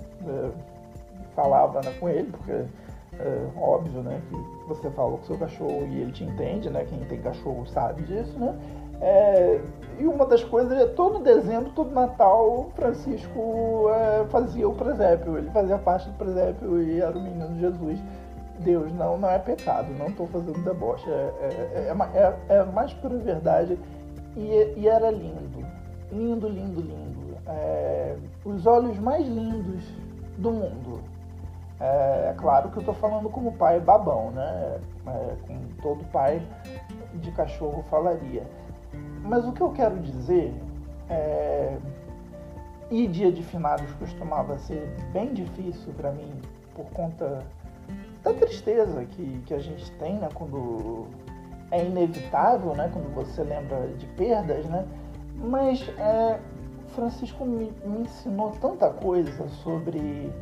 Falava 1.35 1.81
né, 1.83 1.95
com 1.99 2.09
ele, 2.09 2.31
porque 2.31 2.53
é 2.53 3.47
óbvio, 3.57 4.03
né? 4.03 4.21
Que 4.29 4.54
você 4.67 4.91
falou 4.91 5.19
com 5.19 5.25
seu 5.25 5.39
cachorro 5.39 5.87
e 5.91 6.01
ele 6.01 6.13
te 6.13 6.25
entende, 6.25 6.71
né? 6.71 6.85
Quem 6.85 7.01
tem 7.01 7.21
cachorro 7.21 7.67
sabe 7.67 8.03
disso, 8.03 8.39
né? 8.39 8.59
É, 9.01 9.61
e 9.99 10.07
uma 10.07 10.25
das 10.25 10.43
coisas 10.43 10.73
é 10.79 10.87
todo 10.87 11.23
dezembro, 11.23 11.71
todo 11.73 11.91
Natal, 11.91 12.71
Francisco 12.75 13.87
é, 13.91 14.25
fazia 14.31 14.69
o 14.69 14.75
presépio. 14.75 15.37
Ele 15.37 15.51
fazia 15.51 15.79
parte 15.79 16.09
do 16.09 16.17
presépio 16.17 16.83
e 16.83 17.01
era 17.01 17.17
o 17.17 17.23
menino 17.23 17.59
Jesus. 17.59 18.01
Deus, 18.61 18.93
não, 18.93 19.19
não 19.19 19.29
é 19.29 19.39
pecado, 19.39 19.93
não 19.99 20.07
estou 20.07 20.27
fazendo 20.29 20.63
deboche. 20.65 21.09
É, 21.11 21.33
é, 21.41 21.95
é, 22.15 22.55
é, 22.55 22.57
é 22.57 22.65
mais 22.65 22.93
pura 22.95 23.17
verdade. 23.19 23.79
E, 24.37 24.75
e, 24.77 24.89
era 24.89 25.11
lindo. 25.11 25.65
Lindo, 26.11 26.49
lindo, 26.49 26.81
lindo. 26.81 27.37
É, 27.47 28.17
os 28.45 28.67
olhos 28.67 28.99
mais 28.99 29.27
lindos 29.27 29.85
do 30.39 30.51
mundo. 30.51 31.01
É, 31.81 32.31
é 32.31 32.35
claro 32.37 32.71
que 32.71 32.77
eu 32.77 32.81
estou 32.81 32.95
falando 32.95 33.29
como 33.29 33.53
pai 33.53 33.81
babão, 33.81 34.31
né? 34.31 34.81
É, 35.07 35.37
como 35.47 35.61
todo 35.83 36.05
pai 36.11 36.41
de 37.15 37.31
cachorro 37.33 37.83
falaria. 37.91 38.47
Mas 39.23 39.47
o 39.47 39.53
que 39.53 39.61
eu 39.61 39.71
quero 39.71 39.99
dizer 39.99 40.55
é. 41.09 41.77
E 42.91 43.07
dia 43.07 43.33
de 43.33 43.43
finados 43.43 43.91
costumava 43.95 44.59
ser 44.59 44.95
bem 45.13 45.33
difícil 45.33 45.93
para 45.95 46.13
mim 46.13 46.31
por 46.75 46.85
conta 46.91 47.43
da 48.23 48.33
tristeza 48.35 49.05
que, 49.07 49.43
que 49.47 49.55
a 49.55 49.59
gente 49.59 49.91
tem, 49.93 50.15
né? 50.19 50.29
Quando 50.35 51.07
é 51.71 51.85
inevitável, 51.85 52.75
né? 52.75 52.91
Quando 52.93 53.13
você 53.15 53.43
lembra 53.43 53.89
de 53.99 54.07
perdas, 54.09 54.67
né? 54.67 54.87
Mas 55.37 55.89
é, 55.99 56.39
Francisco 56.89 57.45
me, 57.45 57.73
me 57.85 58.03
ensinou 58.03 58.51
tanta 58.61 58.91
coisa 58.91 59.49
sobre 59.49 60.33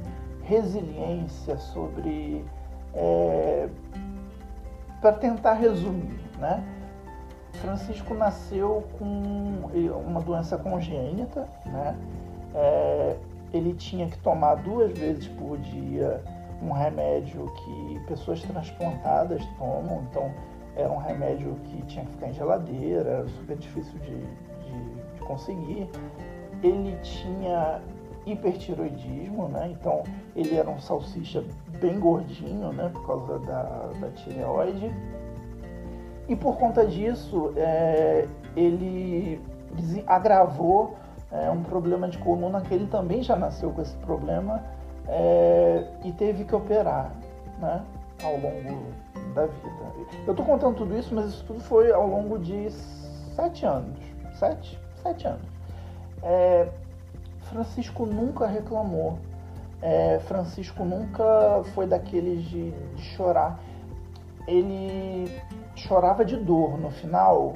resiliência, 0.44 1.56
sobre. 1.58 2.44
É, 2.94 3.68
para 5.00 5.12
tentar 5.12 5.54
resumir, 5.54 6.20
né? 6.38 6.62
Francisco 7.54 8.14
nasceu 8.14 8.84
com 8.98 9.70
uma 10.06 10.20
doença 10.20 10.56
congênita, 10.56 11.48
né? 11.66 11.96
É, 12.54 13.16
ele 13.52 13.74
tinha 13.74 14.08
que 14.08 14.18
tomar 14.18 14.56
duas 14.56 14.96
vezes 14.96 15.28
por 15.28 15.58
dia 15.58 16.22
um 16.62 16.70
remédio 16.70 17.52
que 17.56 18.00
pessoas 18.06 18.40
transplantadas 18.42 19.44
tomam, 19.58 20.02
então 20.10 20.30
era 20.76 20.90
um 20.90 20.96
remédio 20.96 21.56
que 21.64 21.82
tinha 21.82 22.04
que 22.04 22.12
ficar 22.12 22.28
em 22.28 22.32
geladeira, 22.32 23.10
era 23.10 23.28
super 23.28 23.56
difícil 23.56 23.98
de, 23.98 24.16
de, 24.16 25.14
de 25.14 25.20
conseguir. 25.20 25.88
Ele 26.62 26.96
tinha 27.02 27.82
hipertiroidismo, 28.26 29.48
né? 29.48 29.70
Então 29.70 30.02
ele 30.34 30.56
era 30.56 30.68
um 30.68 30.78
salsicha 30.80 31.44
bem 31.80 31.98
gordinho, 31.98 32.72
né? 32.72 32.90
Por 32.92 33.06
causa 33.06 33.38
da, 33.40 33.90
da 34.00 34.08
tireoide. 34.10 34.92
E 36.28 36.36
por 36.36 36.56
conta 36.56 36.86
disso, 36.86 37.52
é, 37.56 38.26
ele 38.56 39.40
agravou 40.06 40.96
é, 41.30 41.50
um 41.50 41.62
problema 41.62 42.08
de 42.08 42.18
coluna 42.18 42.60
que 42.60 42.72
ele 42.72 42.86
também 42.86 43.22
já 43.22 43.36
nasceu 43.36 43.70
com 43.70 43.82
esse 43.82 43.96
problema 43.96 44.62
é, 45.08 45.84
e 46.04 46.12
teve 46.12 46.44
que 46.44 46.54
operar, 46.54 47.12
né? 47.58 47.82
Ao 48.22 48.32
longo 48.34 48.92
da 49.34 49.46
vida. 49.46 49.92
Eu 50.26 50.32
estou 50.32 50.46
contando 50.46 50.76
tudo 50.76 50.96
isso, 50.96 51.14
mas 51.14 51.26
isso 51.26 51.44
tudo 51.44 51.60
foi 51.60 51.90
ao 51.90 52.06
longo 52.06 52.38
de 52.38 52.70
sete 53.34 53.66
anos. 53.66 53.98
Sete? 54.38 54.78
Sete 55.02 55.26
anos. 55.26 55.46
É, 56.22 56.68
Francisco 57.52 58.06
nunca 58.06 58.46
reclamou. 58.46 59.18
É, 59.82 60.18
Francisco 60.20 60.84
nunca 60.84 61.62
foi 61.74 61.86
daqueles 61.86 62.42
de, 62.44 62.70
de, 62.70 63.02
chorar. 63.02 63.60
Ele 64.46 65.30
chorava 65.76 66.24
de 66.24 66.36
dor 66.36 66.78
no 66.78 66.90
final, 66.90 67.54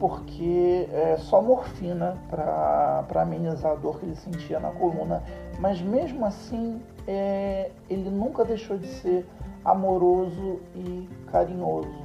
porque 0.00 0.88
é 0.92 1.16
só 1.16 1.40
morfina 1.40 2.16
para 2.28 3.04
amenizar 3.22 3.72
a 3.72 3.74
dor 3.76 4.00
que 4.00 4.06
ele 4.06 4.16
sentia 4.16 4.58
na 4.58 4.70
coluna. 4.70 5.22
Mas 5.60 5.80
mesmo 5.80 6.26
assim, 6.26 6.82
é, 7.06 7.70
ele 7.88 8.10
nunca 8.10 8.44
deixou 8.44 8.76
de 8.76 8.88
ser 8.88 9.26
amoroso 9.64 10.60
e 10.74 11.08
carinhoso. 11.30 12.04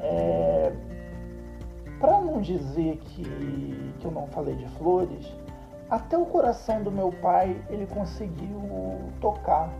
É, 0.00 0.72
para 2.00 2.20
não 2.20 2.40
dizer 2.40 2.98
que, 3.04 3.22
que 3.98 4.04
eu 4.04 4.10
não 4.10 4.26
falei 4.26 4.54
de 4.56 4.66
flores, 4.70 5.32
até 5.90 6.16
o 6.16 6.24
coração 6.24 6.82
do 6.82 6.90
meu 6.90 7.12
pai 7.12 7.56
ele 7.68 7.86
conseguiu 7.86 8.60
tocar. 9.20 9.70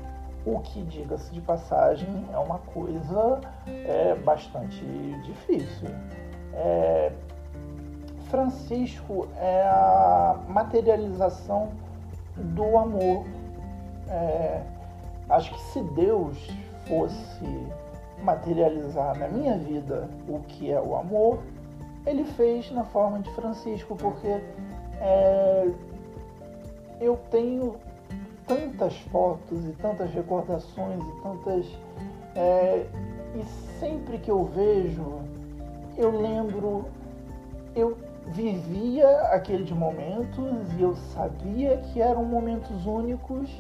O 0.47 0.61
que, 0.61 0.83
diga-se 0.83 1.33
de 1.33 1.41
passagem, 1.41 2.27
é 2.31 2.39
uma 2.39 2.59
coisa 2.59 3.41
é, 3.67 4.15
bastante 4.15 4.85
difícil. 5.23 5.89
É, 6.53 7.11
Francisco 8.29 9.27
é 9.39 9.63
a 9.63 10.37
materialização 10.47 11.71
do 12.37 12.77
amor. 12.77 13.25
É, 14.09 14.63
acho 15.31 15.51
que 15.55 15.61
se 15.73 15.81
Deus 15.81 16.37
fosse 16.87 17.69
materializar 18.23 19.19
na 19.19 19.29
minha 19.29 19.57
vida 19.57 20.09
o 20.29 20.41
que 20.41 20.71
é 20.71 20.81
o 20.81 20.95
amor, 20.95 21.39
ele 22.07 22.25
fez 22.25 22.71
na 22.71 22.85
forma 22.85 23.19
de 23.21 23.31
Francisco, 23.31 23.97
porque 23.97 24.43
é, 25.01 25.71
eu 27.05 27.19
tenho 27.31 27.77
tantas 28.47 28.97
fotos 29.11 29.65
e 29.67 29.73
tantas 29.73 30.11
recordações 30.13 31.03
e 31.03 31.23
tantas. 31.23 31.67
É, 32.35 32.87
e 33.35 33.45
sempre 33.79 34.19
que 34.19 34.31
eu 34.31 34.45
vejo, 34.45 35.21
eu 35.97 36.11
lembro, 36.21 36.87
eu 37.75 37.97
vivia 38.29 39.09
aqueles 39.33 39.71
momentos 39.71 40.73
e 40.79 40.83
eu 40.83 40.97
sabia 41.15 41.77
que 41.79 42.01
eram 42.01 42.25
momentos 42.25 42.87
únicos 42.87 43.51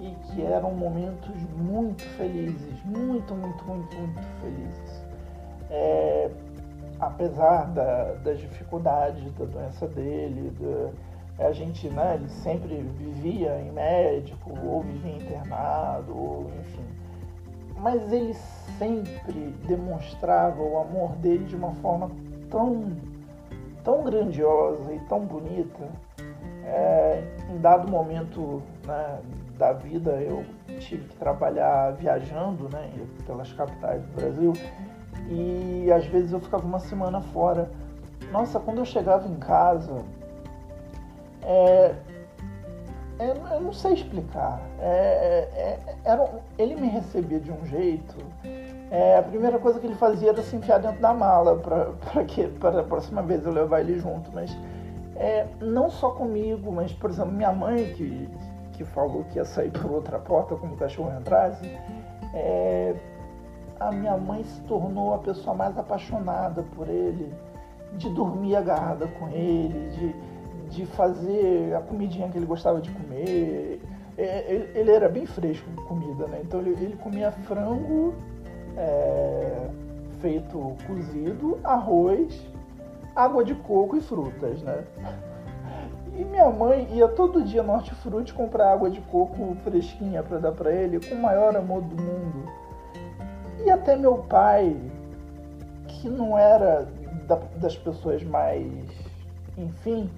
e 0.00 0.10
que 0.26 0.42
eram 0.42 0.72
momentos 0.72 1.34
muito 1.56 2.02
felizes, 2.16 2.82
muito, 2.84 3.34
muito, 3.34 3.64
muito, 3.64 3.96
muito 3.96 4.26
felizes. 4.40 5.04
É, 5.70 6.30
apesar 7.00 7.64
da, 7.72 8.12
das 8.14 8.38
dificuldades 8.38 9.32
da 9.32 9.44
doença 9.44 9.86
dele, 9.88 10.50
da, 10.60 10.90
a 11.38 11.52
gente, 11.52 11.88
né, 11.88 12.16
ele 12.16 12.28
sempre 12.28 12.74
vivia 12.98 13.60
em 13.60 13.70
médico, 13.70 14.52
ou 14.64 14.82
vivia 14.82 15.16
internado, 15.16 16.12
ou 16.16 16.50
enfim. 16.60 16.84
mas 17.76 18.12
ele 18.12 18.34
sempre 18.78 19.54
demonstrava 19.66 20.60
o 20.60 20.78
amor 20.78 21.12
dele 21.16 21.44
de 21.44 21.54
uma 21.54 21.72
forma 21.76 22.10
tão, 22.50 22.92
tão 23.84 24.02
grandiosa 24.02 24.92
e 24.92 24.98
tão 25.00 25.20
bonita. 25.20 25.88
É, 26.64 27.22
em 27.48 27.58
dado 27.58 27.90
momento 27.90 28.62
né, 28.86 29.20
da 29.56 29.72
vida, 29.72 30.10
eu 30.20 30.44
tive 30.80 31.08
que 31.08 31.16
trabalhar 31.16 31.92
viajando 31.92 32.68
né, 32.68 32.90
pelas 33.24 33.50
capitais 33.52 34.02
do 34.02 34.12
Brasil 34.12 34.52
e 35.30 35.90
às 35.90 36.04
vezes 36.06 36.32
eu 36.32 36.40
ficava 36.40 36.66
uma 36.66 36.78
semana 36.78 37.20
fora. 37.20 37.70
Nossa, 38.30 38.60
quando 38.60 38.78
eu 38.78 38.84
chegava 38.84 39.26
em 39.26 39.36
casa, 39.36 40.04
é, 41.42 41.94
é, 43.18 43.30
eu 43.30 43.60
não 43.60 43.72
sei 43.72 43.94
explicar. 43.94 44.60
É, 44.80 45.48
é, 45.54 45.60
é 45.60 45.96
era, 46.04 46.30
ele 46.56 46.76
me 46.76 46.88
recebia 46.88 47.40
de 47.40 47.50
um 47.50 47.64
jeito. 47.66 48.14
É, 48.90 49.18
a 49.18 49.22
primeira 49.22 49.58
coisa 49.58 49.78
que 49.80 49.86
ele 49.86 49.96
fazia 49.96 50.30
era 50.30 50.42
se 50.42 50.56
enfiar 50.56 50.78
dentro 50.78 51.00
da 51.00 51.12
mala 51.12 51.56
para 51.56 52.24
que 52.24 52.46
para 52.46 52.80
a 52.80 52.84
próxima 52.84 53.22
vez 53.22 53.44
eu 53.44 53.52
levar 53.52 53.80
ele 53.80 53.98
junto. 53.98 54.30
Mas 54.32 54.56
não 55.60 55.90
só 55.90 56.10
comigo, 56.10 56.70
mas 56.70 56.92
por 56.92 57.10
exemplo 57.10 57.32
minha 57.32 57.52
mãe 57.52 57.92
que, 57.94 58.28
que 58.74 58.84
falou 58.84 59.24
que 59.24 59.38
ia 59.38 59.44
sair 59.44 59.70
por 59.72 59.90
outra 59.90 60.16
porta 60.18 60.54
como 60.54 60.74
o 60.74 60.76
cachorro 60.76 61.12
entrasse. 61.18 61.68
a 63.80 63.90
minha 63.90 64.16
mãe 64.16 64.44
se 64.44 64.60
tornou 64.62 65.12
a 65.12 65.18
pessoa 65.18 65.56
mais 65.56 65.76
apaixonada 65.76 66.62
por 66.76 66.88
ele, 66.88 67.34
de 67.94 68.08
dormir 68.10 68.54
agarrada 68.54 69.08
com 69.08 69.28
ele, 69.28 69.90
de 69.90 70.14
de 70.70 70.86
fazer 70.86 71.74
a 71.74 71.80
comidinha 71.80 72.28
que 72.28 72.38
ele 72.38 72.46
gostava 72.46 72.80
de 72.80 72.90
comer. 72.90 73.80
É, 74.16 74.52
ele, 74.52 74.70
ele 74.74 74.90
era 74.90 75.08
bem 75.08 75.26
fresco 75.26 75.68
com 75.76 75.82
comida, 75.84 76.26
né? 76.26 76.40
Então 76.42 76.60
ele, 76.60 76.70
ele 76.70 76.96
comia 76.96 77.30
frango 77.30 78.14
é, 78.76 79.68
feito 80.20 80.76
cozido, 80.86 81.58
arroz, 81.62 82.46
água 83.14 83.44
de 83.44 83.54
coco 83.54 83.96
e 83.96 84.00
frutas, 84.00 84.62
né? 84.62 84.84
E 86.16 86.24
minha 86.24 86.50
mãe 86.50 86.88
ia 86.92 87.06
todo 87.06 87.44
dia 87.44 87.62
no 87.62 87.72
Hortifruti 87.72 88.34
comprar 88.34 88.72
água 88.72 88.90
de 88.90 89.00
coco 89.02 89.56
fresquinha 89.62 90.20
para 90.20 90.38
dar 90.38 90.52
para 90.52 90.72
ele, 90.72 90.98
com 90.98 91.14
o 91.14 91.22
maior 91.22 91.56
amor 91.56 91.80
do 91.82 92.02
mundo. 92.02 92.50
E 93.64 93.70
até 93.70 93.96
meu 93.96 94.18
pai, 94.18 94.76
que 95.86 96.08
não 96.08 96.36
era 96.36 96.88
da, 97.28 97.36
das 97.56 97.76
pessoas 97.76 98.22
mais, 98.24 98.66
enfim, 99.56 100.10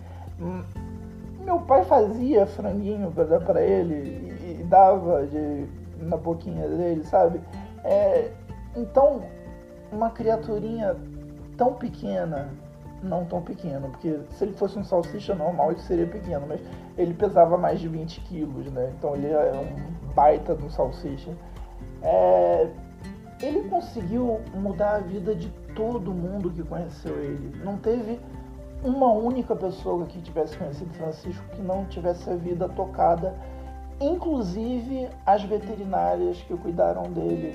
meu 1.45 1.59
pai 1.61 1.85
fazia 1.85 2.47
franguinho 2.47 3.11
para 3.11 3.25
dar 3.25 3.41
para 3.41 3.63
ele 3.63 3.95
e, 3.95 4.61
e, 4.61 4.65
dava 4.65 5.27
de, 5.27 5.67
na 5.99 6.17
boquinha 6.17 6.69
dele, 6.69 7.05
sabe? 7.05 7.41
É, 7.85 8.31
então, 8.77 9.23
uma 9.93 10.11
criaturinha 10.11 10.97
tão 11.57 11.75
pequena, 11.75 12.49
não 13.03 13.25
tão 13.25 13.43
pequena, 13.43 13.89
porque 13.89 14.21
se 14.31 14.45
ele 14.45 14.53
fosse 14.53 14.79
um 14.79 14.85
salsicha 14.85 15.35
normal 15.35 15.73
ele 15.73 15.81
seria 15.81 16.07
pequeno, 16.07 16.47
mas 16.47 16.61
ele 16.97 17.15
pesava 17.15 17.57
mais 17.59 17.81
de 17.81 17.89
20 17.89 18.21
quilos, 18.23 18.71
né? 18.73 18.93
Então 18.97 19.15
ele 19.15 19.29
é 19.29 19.53
um 19.53 20.13
baita 20.15 20.55
de 20.55 20.65
um 20.65 20.71
salsicha. 20.71 21.31
É, 22.03 22.69
ele 23.43 23.69
conseguiu 23.69 24.41
mudar 24.55 24.97
a 24.97 24.99
vida 25.01 25.35
de 25.35 25.49
todo 25.75 26.13
mundo 26.13 26.51
que 26.51 26.63
conheceu 26.63 27.17
ele. 27.23 27.61
Não 27.65 27.77
teve 27.77 28.21
uma 28.83 29.13
única 29.13 29.55
pessoa 29.55 30.07
que 30.07 30.21
tivesse 30.21 30.57
conhecido 30.57 30.93
Francisco 30.95 31.45
que 31.55 31.61
não 31.61 31.85
tivesse 31.87 32.29
a 32.31 32.35
vida 32.35 32.69
tocada, 32.69 33.35
inclusive 34.01 35.09
as 35.27 35.43
veterinárias 35.43 36.39
que 36.43 36.57
cuidaram 36.57 37.05
dele. 37.13 37.55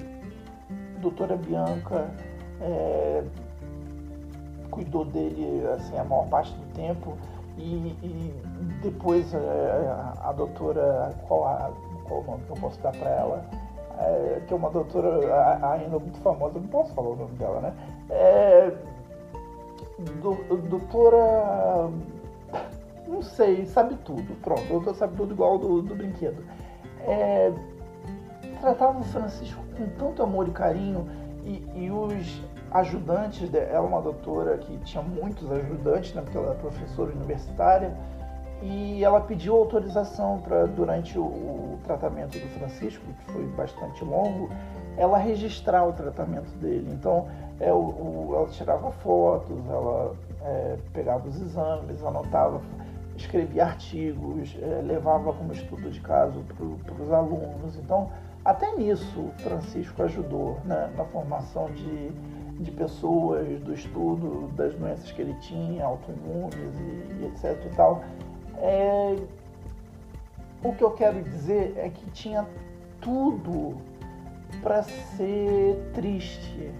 Doutora 1.01 1.35
Bianca 1.35 2.09
é, 2.61 3.23
cuidou 4.69 5.05
dele 5.05 5.65
assim, 5.75 5.97
a 5.97 6.03
maior 6.03 6.27
parte 6.27 6.53
do 6.53 6.73
tempo 6.73 7.17
e, 7.57 7.95
e 8.03 8.33
depois 8.81 9.33
é, 9.33 9.37
a, 9.37 10.29
a 10.29 10.31
doutora, 10.31 11.13
qual, 11.27 11.47
a, 11.47 11.71
qual 12.07 12.21
o 12.21 12.23
nome 12.23 12.43
que 12.43 12.51
eu 12.51 12.57
posso 12.57 12.79
dar 12.81 12.91
para 12.91 13.09
ela? 13.09 13.45
É, 13.97 14.41
que 14.45 14.53
é 14.53 14.57
uma 14.57 14.69
doutora 14.69 15.19
ainda 15.71 15.97
muito 15.97 16.19
famosa, 16.19 16.59
não 16.59 16.67
posso 16.67 16.93
falar 16.93 17.09
o 17.09 17.15
nome 17.15 17.31
dela, 17.37 17.61
né? 17.61 17.73
É, 18.09 18.71
do, 19.99 20.57
doutora. 20.69 21.89
Não 23.07 23.21
sei, 23.21 23.65
sabe 23.65 23.95
tudo. 24.03 24.35
Pronto, 24.41 24.67
doutora 24.67 24.95
sabe 24.95 25.15
tudo 25.15 25.33
igual 25.33 25.57
do, 25.57 25.81
do 25.81 25.95
brinquedo. 25.95 26.43
É, 27.01 27.51
tratava 28.59 28.99
o 28.99 29.03
Francisco 29.03 29.63
com 29.77 29.87
tanto 29.89 30.23
amor 30.23 30.47
e 30.47 30.51
carinho 30.51 31.07
e, 31.43 31.63
e 31.75 31.91
os 31.91 32.41
ajudantes 32.71 33.53
ela 33.53 33.71
é 33.71 33.79
uma 33.79 34.01
doutora 34.01 34.57
que 34.57 34.77
tinha 34.79 35.01
muitos 35.03 35.49
ajudantes, 35.51 36.13
né, 36.13 36.21
porque 36.21 36.37
ela 36.37 36.47
era 36.47 36.55
professora 36.55 37.11
universitária, 37.11 37.95
e 38.65 39.03
ela 39.03 39.21
pediu 39.21 39.55
autorização 39.55 40.39
para, 40.39 40.65
durante 40.65 41.19
o, 41.19 41.23
o, 41.23 41.79
tratamento 41.83 42.39
do 42.39 42.47
Francisco, 42.57 43.05
que 43.05 43.31
foi 43.31 43.45
bastante 43.49 44.03
longo, 44.03 44.49
ela 44.97 45.19
registrar 45.19 45.85
o 45.85 45.93
tratamento 45.93 46.49
dele. 46.57 46.89
Então, 46.91 47.27
é, 47.59 47.71
o, 47.71 47.77
o, 47.77 48.31
ela 48.35 48.47
tirava 48.47 48.91
fotos, 48.91 49.55
ela 49.69 50.15
é, 50.41 50.77
pegava 50.93 51.27
os 51.27 51.39
exames, 51.39 52.03
anotava, 52.03 52.59
escrevia 53.15 53.65
artigos, 53.65 54.57
é, 54.59 54.81
levava 54.81 55.31
como 55.31 55.53
estudo 55.53 55.91
de 55.91 56.01
caso 56.01 56.43
para 56.85 57.03
os 57.03 57.11
alunos. 57.11 57.77
Então, 57.77 58.09
até 58.43 58.75
nisso, 58.75 59.29
Francisco 59.37 60.01
ajudou 60.01 60.57
né, 60.65 60.91
na 60.97 61.05
formação 61.05 61.69
de, 61.71 62.09
de 62.63 62.71
pessoas, 62.71 63.59
do 63.59 63.73
estudo 63.73 64.47
das 64.55 64.73
doenças 64.73 65.11
que 65.11 65.21
ele 65.21 65.35
tinha, 65.35 65.85
autoimunes 65.85 66.79
e, 66.79 67.21
e 67.21 67.25
etc. 67.27 67.63
E 67.63 67.75
tal. 67.75 68.03
É, 68.57 69.15
o 70.63 70.73
que 70.73 70.83
eu 70.83 70.91
quero 70.91 71.21
dizer 71.21 71.73
é 71.77 71.89
que 71.89 72.09
tinha 72.11 72.45
tudo 73.01 73.75
para 74.61 74.83
ser 74.83 75.91
triste, 75.93 76.71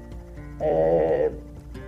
é, 0.59 1.31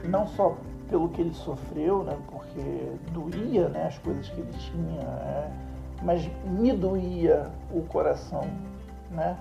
não 0.04 0.28
só 0.28 0.56
pelo 0.90 1.10
que 1.10 1.22
ele 1.22 1.34
sofreu, 1.34 2.04
né, 2.04 2.18
porque 2.30 2.92
doía 3.12 3.68
né, 3.70 3.88
as 3.88 3.98
coisas 4.00 4.30
que 4.30 4.40
ele 4.40 4.54
tinha, 4.54 5.02
é, 5.02 5.50
mas 6.04 6.30
me 6.46 6.72
doía 6.72 7.50
o 7.74 7.82
coração. 7.82 8.48
Né? 9.12 9.38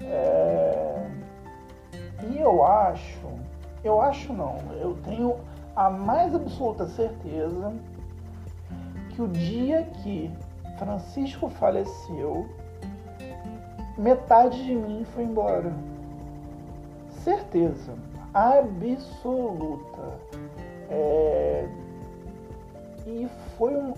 É, 0.00 1.06
e 2.30 2.38
eu 2.38 2.64
acho, 2.64 3.26
eu 3.82 4.00
acho 4.00 4.32
não, 4.32 4.56
eu 4.80 4.96
tenho 5.04 5.36
a 5.74 5.88
mais 5.88 6.34
absoluta 6.34 6.86
certeza 6.86 7.72
que 9.18 9.22
o 9.22 9.26
dia 9.26 9.82
que 9.82 10.30
Francisco 10.78 11.48
faleceu, 11.48 12.46
metade 13.98 14.64
de 14.64 14.76
mim 14.76 15.04
foi 15.12 15.24
embora. 15.24 15.72
Certeza 17.24 17.94
absoluta. 18.32 20.20
É... 20.88 21.68
E 23.08 23.28
foi, 23.56 23.74
um, 23.74 23.92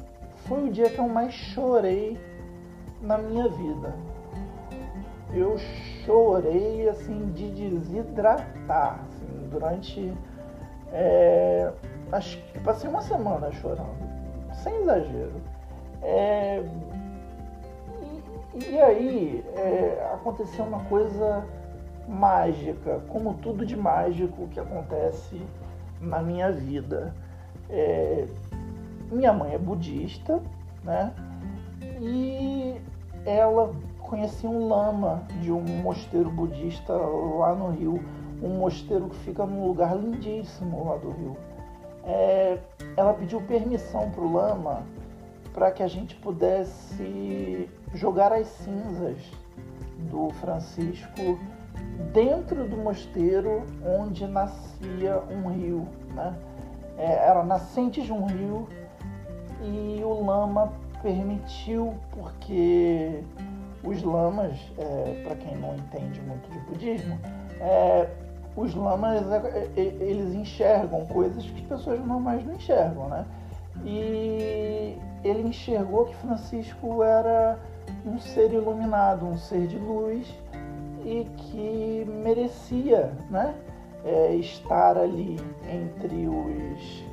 foi 0.46 0.68
o 0.68 0.72
dia 0.72 0.88
que 0.88 0.98
eu 0.98 1.06
mais 1.06 1.35
chorei 1.35 2.18
na 3.02 3.18
minha 3.18 3.46
vida. 3.46 3.94
Eu 5.35 5.59
chorei 6.06 6.88
assim 6.88 7.30
de 7.33 7.50
desidratar 7.50 9.00
assim, 9.04 9.48
durante. 9.50 10.14
É... 10.94 11.70
Acho 12.11 12.38
que 12.38 12.59
passei 12.61 12.88
uma 12.88 13.02
semana 13.02 13.52
chorando, 13.52 14.10
sem 14.62 14.83
exagero. 14.83 15.40
É... 16.03 16.62
E, 18.55 18.70
e, 18.70 18.81
aí 18.81 19.44
é, 19.55 20.11
aconteceu 20.12 20.64
uma 20.64 20.81
coisa 20.85 21.46
mágica, 22.09 23.01
como 23.09 23.35
tudo 23.35 23.64
de 23.64 23.77
mágico 23.77 24.49
que 24.49 24.59
acontece 24.59 25.40
na 26.01 26.20
minha 26.23 26.51
vida. 26.51 27.14
É, 27.68 28.27
minha 29.11 29.33
mãe 29.33 29.55
é 29.55 29.59
budista, 29.59 30.40
né? 30.83 31.12
E 32.01 32.81
ela 33.25 33.73
conhecia 34.01 34.49
um 34.49 34.68
lama 34.68 35.23
de 35.40 35.53
um 35.53 35.62
mosteiro 35.83 36.31
budista 36.31 36.92
lá 36.92 37.55
no 37.55 37.70
Rio, 37.70 38.03
um 38.42 38.59
mosteiro 38.59 39.09
que 39.09 39.16
fica 39.16 39.46
num 39.46 39.66
lugar 39.66 39.96
lindíssimo 39.96 40.88
lá 40.88 40.96
do 40.96 41.11
Rio. 41.11 41.37
É, 42.05 42.59
ela 42.97 43.13
pediu 43.15 43.41
permissão 43.43 44.11
para 44.11 44.23
o 44.23 44.33
lama 44.33 44.83
para 45.53 45.71
que 45.71 45.83
a 45.83 45.89
gente 45.89 46.15
pudesse 46.17 47.69
jogar 47.95 48.33
as 48.33 48.47
cinzas 48.47 49.19
do 50.11 50.31
Francisco 50.41 51.39
dentro 52.13 52.67
do 52.69 52.77
mosteiro 52.77 53.65
onde 53.85 54.27
nascia 54.27 55.23
um 55.31 55.49
rio. 55.49 55.87
Né? 56.15 56.35
É, 56.97 57.29
era 57.29 57.43
nascente 57.45 58.03
de 58.03 58.13
um 58.13 58.27
rio 58.27 58.69
e 59.63 60.01
o 60.03 60.25
lama 60.25 60.73
permitiu 61.03 61.95
porque 62.13 63.23
os 63.83 64.03
lamas, 64.03 64.59
é, 64.79 65.23
para 65.25 65.37
quem 65.37 65.57
não 65.57 65.75
entende 65.75 66.21
muito 66.21 66.51
de 66.51 66.59
budismo, 66.61 67.19
é, 67.61 68.09
os 68.57 68.75
lamas 68.75 69.23
é, 69.31 69.71
é, 69.77 69.81
eles 69.81 70.35
enxergam 70.35 71.07
coisas 71.07 71.45
que 71.45 71.63
pessoas 71.63 72.05
normais 72.05 72.45
não 72.45 72.55
enxergam, 72.55 73.09
né? 73.09 73.25
E 73.85 74.97
ele 75.25 75.49
enxergou 75.49 76.07
que 76.07 76.17
Francisco 76.17 77.03
era 77.03 77.59
um 78.05 78.19
ser 78.19 78.53
iluminado, 78.53 79.27
um 79.27 79.37
ser 79.37 79.67
de 79.67 79.79
luz 79.79 80.27
e 81.05 81.25
que 81.37 82.05
merecia, 82.23 83.13
né? 83.31 83.55
É, 84.05 84.35
estar 84.35 84.97
ali 84.97 85.37
entre 85.69 86.27
os 86.27 87.05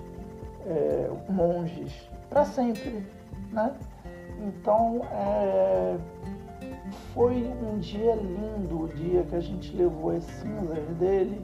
é, 0.65 1.09
monges 1.29 2.09
para 2.29 2.45
sempre, 2.45 3.05
né? 3.51 3.73
Então 4.39 5.01
é, 5.11 5.97
foi 7.17 7.51
um 7.63 7.79
dia 7.79 8.13
lindo, 8.13 8.83
o 8.83 8.87
dia 8.89 9.23
que 9.23 9.35
a 9.35 9.39
gente 9.39 9.75
levou 9.75 10.11
as 10.11 10.23
cinzas 10.23 10.87
dele 10.99 11.41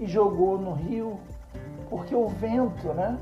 e 0.00 0.06
jogou 0.08 0.58
no 0.58 0.72
rio, 0.72 1.20
porque 1.88 2.16
o 2.16 2.26
vento, 2.26 2.88
né? 2.94 3.16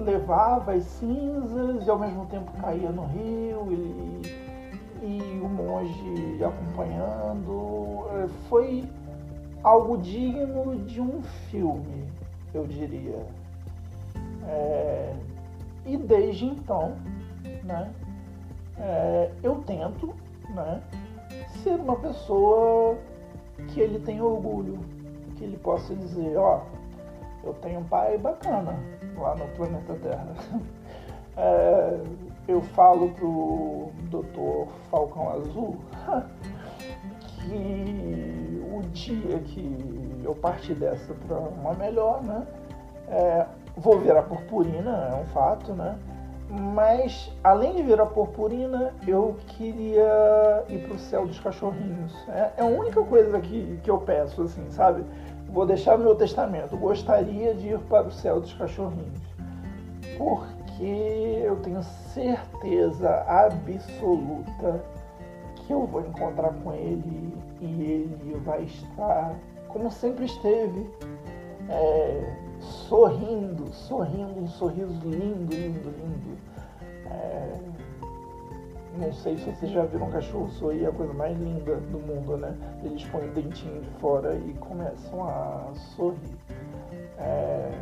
Levava 0.00 0.72
as 0.72 0.82
cinzas 0.82 1.86
e 1.86 1.90
ao 1.90 1.96
mesmo 1.96 2.26
tempo 2.26 2.50
caía 2.60 2.90
no 2.90 3.04
rio 3.04 3.68
e, 3.70 5.06
e 5.06 5.40
o 5.40 5.48
monge 5.48 6.42
acompanhando. 6.42 8.06
É, 8.10 8.28
foi 8.48 8.84
algo 9.62 9.96
digno 9.96 10.74
de 10.86 11.00
um 11.00 11.22
filme, 11.22 12.04
eu 12.52 12.66
diria. 12.66 13.24
É, 14.48 15.14
e 15.86 15.96
desde 15.96 16.46
então, 16.46 16.96
né, 17.62 17.92
é, 18.76 19.30
eu 19.40 19.62
tento 19.64 20.12
né, 20.50 20.82
ser 21.62 21.74
uma 21.74 21.96
pessoa 21.96 22.96
que 23.68 23.80
ele 23.80 23.98
tenha 24.00 24.24
orgulho, 24.24 24.78
que 25.36 25.44
ele 25.44 25.56
possa 25.56 25.94
dizer, 25.94 26.36
ó, 26.36 26.62
eu 27.44 27.54
tenho 27.54 27.80
um 27.80 27.84
pai 27.84 28.18
bacana 28.18 28.78
lá 29.16 29.34
no 29.36 29.46
planeta 29.48 29.94
Terra. 29.94 30.34
É, 31.36 32.00
eu 32.48 32.60
falo 32.60 33.10
pro 33.12 33.88
Dr. 34.10 34.70
Falcão 34.90 35.30
Azul 35.30 35.76
que 37.22 38.62
o 38.70 38.82
dia 38.88 39.38
que 39.38 40.20
eu 40.24 40.34
partir 40.34 40.74
dessa 40.74 41.14
para 41.14 41.38
uma 41.38 41.72
melhor, 41.74 42.22
né? 42.22 42.46
É, 43.08 43.46
vou 43.76 44.00
virar 44.00 44.24
purpurina, 44.24 45.10
é 45.12 45.22
um 45.22 45.26
fato, 45.26 45.72
né? 45.72 45.98
Mas, 46.50 47.30
além 47.44 47.76
de 47.76 47.82
virar 47.84 48.06
purpurina, 48.06 48.92
eu 49.06 49.36
queria 49.46 50.64
ir 50.68 50.78
pro 50.88 50.98
céu 50.98 51.24
dos 51.24 51.38
cachorrinhos. 51.38 52.12
É, 52.28 52.50
é 52.56 52.62
a 52.62 52.66
única 52.66 53.00
coisa 53.04 53.38
que, 53.40 53.78
que 53.84 53.90
eu 53.90 53.98
peço, 53.98 54.42
assim, 54.42 54.68
sabe? 54.70 55.04
Vou 55.48 55.64
deixar 55.64 55.96
meu 55.96 56.16
testamento. 56.16 56.76
Gostaria 56.76 57.54
de 57.54 57.68
ir 57.68 57.78
para 57.80 58.08
o 58.08 58.10
céu 58.10 58.40
dos 58.40 58.52
cachorrinhos. 58.54 59.20
Porque 60.18 61.40
eu 61.44 61.54
tenho 61.56 61.82
certeza 61.84 63.24
absoluta 63.28 64.82
que 65.54 65.72
eu 65.72 65.86
vou 65.86 66.00
encontrar 66.00 66.52
com 66.64 66.72
ele 66.72 67.32
e 67.60 67.82
ele 67.82 68.40
vai 68.44 68.62
estar 68.64 69.36
como 69.68 69.88
sempre 69.88 70.24
esteve. 70.24 70.90
É, 71.68 72.49
sorrindo, 72.60 73.72
sorrindo, 73.72 74.40
um 74.40 74.48
sorriso 74.48 75.00
lindo, 75.04 75.54
lindo, 75.54 75.90
lindo. 75.90 76.38
É... 77.06 77.58
Não 78.98 79.12
sei 79.12 79.38
se 79.38 79.44
vocês 79.44 79.70
já 79.72 79.84
viram 79.84 80.06
um 80.06 80.10
cachorro 80.10 80.50
sorrir, 80.50 80.84
é 80.84 80.88
a 80.88 80.92
coisa 80.92 81.12
mais 81.12 81.38
linda 81.38 81.76
do 81.76 81.98
mundo, 81.98 82.36
né? 82.36 82.54
Eles 82.82 83.04
põem 83.04 83.28
o 83.28 83.32
dentinho 83.32 83.80
de 83.80 83.90
fora 84.00 84.34
e 84.34 84.52
começam 84.54 85.24
a 85.24 85.70
sorrir. 85.96 86.36
É... 87.18 87.72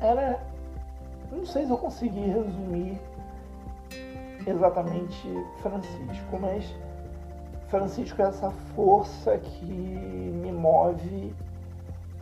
Era. 0.00 0.40
Não 1.32 1.46
sei 1.46 1.64
se 1.64 1.70
eu 1.70 1.78
consegui 1.78 2.20
resumir 2.20 3.00
exatamente 4.46 5.28
Francisco, 5.62 6.38
mas 6.38 6.74
Francisco 7.68 8.20
é 8.20 8.26
essa 8.26 8.50
força 8.50 9.38
que 9.38 9.64
me 9.64 10.52
move 10.52 11.34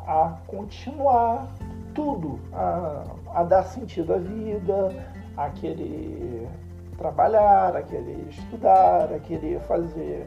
a 0.06 0.38
continuar 0.46 1.48
tudo, 1.94 2.38
a, 2.52 3.04
a 3.34 3.42
dar 3.44 3.64
sentido 3.64 4.14
à 4.14 4.18
vida, 4.18 5.06
a 5.36 5.50
querer 5.50 6.48
trabalhar, 6.96 7.76
a 7.76 7.82
querer 7.82 8.26
estudar, 8.28 9.12
a 9.12 9.18
querer 9.18 9.60
fazer 9.60 10.26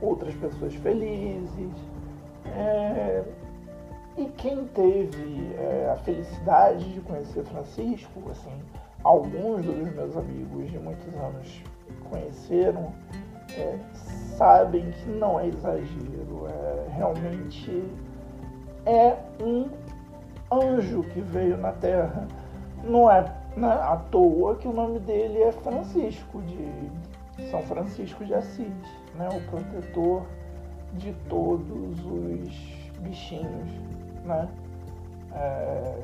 outras 0.00 0.34
pessoas 0.34 0.74
felizes. 0.74 1.70
É, 2.46 3.24
e 4.16 4.24
quem 4.36 4.64
teve 4.68 5.54
é, 5.58 5.92
a 5.92 5.96
felicidade 5.98 6.92
de 6.92 7.00
conhecer 7.00 7.44
Francisco, 7.44 8.30
assim, 8.30 8.62
alguns 9.04 9.64
dos 9.64 9.94
meus 9.94 10.16
amigos 10.16 10.70
de 10.70 10.78
muitos 10.78 11.14
anos 11.14 11.62
conheceram, 12.10 12.92
é, 13.56 13.78
sabem 14.36 14.90
que 14.90 15.10
não 15.10 15.38
é 15.38 15.48
exagero, 15.48 16.46
é 16.48 16.94
realmente 16.94 17.84
é 18.86 19.16
um 19.42 19.68
anjo 20.50 21.02
que 21.12 21.20
veio 21.20 21.58
na 21.58 21.72
Terra. 21.72 22.26
Não 22.84 23.10
é 23.10 23.32
à 23.62 23.96
toa 24.10 24.54
que 24.56 24.68
o 24.68 24.72
nome 24.72 25.00
dele 25.00 25.42
é 25.42 25.50
Francisco, 25.50 26.40
de 26.42 27.50
São 27.50 27.62
Francisco 27.62 28.24
de 28.24 28.32
Assis, 28.32 28.72
né, 29.16 29.28
o 29.28 29.50
protetor 29.50 30.22
de 30.94 31.12
todos 31.28 31.98
os 32.04 32.54
bichinhos. 33.00 33.70
Né? 34.24 34.48
É, 35.34 36.02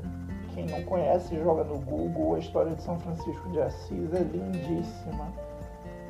quem 0.54 0.66
não 0.66 0.82
conhece, 0.82 1.36
joga 1.36 1.64
no 1.64 1.78
Google. 1.78 2.34
A 2.34 2.38
história 2.40 2.74
de 2.74 2.82
São 2.82 2.98
Francisco 2.98 3.48
de 3.50 3.60
Assis 3.60 4.12
é 4.12 4.20
lindíssima. 4.20 5.28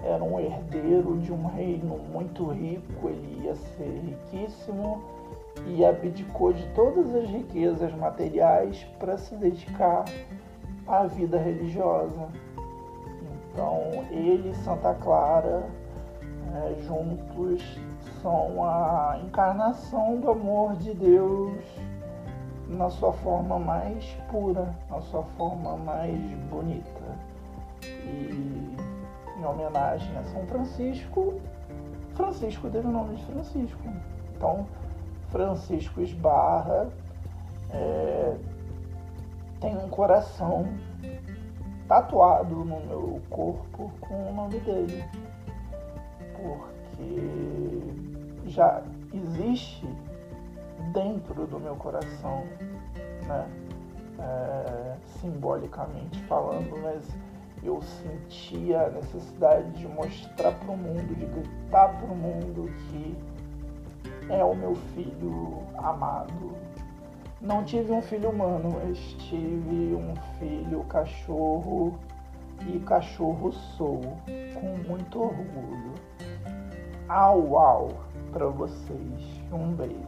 Era 0.05 0.25
um 0.25 0.41
herdeiro 0.41 1.19
de 1.19 1.33
um 1.33 1.47
reino 1.47 1.99
muito 2.13 2.49
rico, 2.49 3.09
ele 3.09 3.45
ia 3.45 3.55
ser 3.55 4.01
riquíssimo 4.01 5.01
e 5.67 5.85
abdicou 5.85 6.53
de 6.53 6.67
todas 6.75 7.15
as 7.15 7.29
riquezas 7.29 7.95
materiais 7.95 8.85
para 8.99 9.17
se 9.17 9.35
dedicar 9.37 10.05
à 10.87 11.05
vida 11.07 11.39
religiosa. 11.39 12.29
Então, 13.53 14.05
ele 14.11 14.51
e 14.51 14.55
Santa 14.57 14.95
Clara, 14.95 15.65
né, 16.51 16.75
juntos, 16.87 17.63
são 18.21 18.65
a 18.65 19.21
encarnação 19.25 20.19
do 20.21 20.31
amor 20.31 20.77
de 20.77 20.95
Deus 20.95 21.63
na 22.69 22.89
sua 22.89 23.13
forma 23.13 23.59
mais 23.59 24.05
pura, 24.31 24.75
na 24.91 25.01
sua 25.03 25.23
forma 25.37 25.77
mais 25.77 26.19
bonita. 26.51 27.03
E 27.85 28.75
em 29.39 29.45
homenagem 29.45 30.17
a 30.17 30.25
São 30.25 30.47
Francisco, 30.47 31.35
Francisco 32.15 32.71
teve 32.71 32.87
o 32.87 32.91
nome 32.91 33.17
de 33.17 33.25
Francisco. 33.27 33.83
Então, 34.37 34.67
Francisco 35.33 36.03
Esbarra 36.03 36.89
é, 37.71 38.37
tem 39.61 39.77
um 39.77 39.89
coração 39.89 40.67
tatuado 41.89 42.55
no 42.55 42.81
meu 42.81 43.21
corpo 43.31 43.91
com 43.99 44.31
o 44.31 44.35
nome 44.35 44.61
dele. 44.61 45.03
Porque 46.37 48.51
já 48.51 48.83
existe 49.13 49.89
dentro 50.93 51.47
do 51.47 51.59
meu 51.59 51.75
coração, 51.77 52.45
né? 53.27 53.49
É, 54.19 54.97
simbolicamente 55.21 56.23
falando, 56.25 56.79
mas 56.83 57.09
eu 57.65 57.81
sentia 57.81 58.83
a 58.83 58.91
necessidade 58.91 59.71
de 59.73 59.89
mostrar 59.89 60.53
para 60.53 60.71
o 60.71 60.77
mundo, 60.77 61.17
de 61.17 61.25
gritar 61.25 61.99
para 61.99 62.07
o 62.07 62.15
mundo 62.15 62.71
que 62.91 63.17
é 64.29 64.45
o 64.45 64.55
meu 64.55 64.75
filho 64.95 65.63
amado. 65.77 66.53
Não 67.41 67.65
tive 67.65 67.93
um 67.93 68.03
filho 68.03 68.31
humano, 68.31 68.81
mas 68.85 68.99
tive 69.29 69.95
um 69.95 70.15
filho 70.39 70.85
cachorro 70.85 71.99
e 72.67 72.79
cachorro 72.81 73.53
sou, 73.53 74.01
com 74.55 74.77
muito 74.89 75.21
orgulho. 75.21 75.95
Au 77.09 77.59
au 77.59 77.91
para 78.33 78.47
vocês. 78.47 79.43
Um 79.53 79.75
beijo. 79.75 80.03